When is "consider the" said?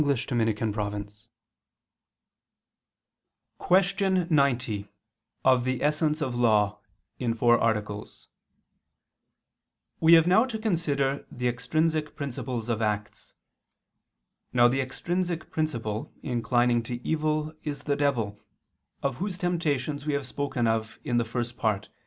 10.57-11.47